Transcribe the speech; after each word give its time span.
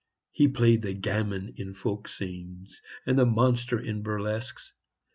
He 0.31 0.47
played 0.47 0.81
the 0.81 0.95
gamin 0.95 1.53
in 1.57 1.75
folk 1.75 2.07
scenes 2.07 2.81
and 3.05 3.19
the 3.19 3.25
monster 3.27 3.79
in 3.79 4.01
burlesques. 4.01 4.73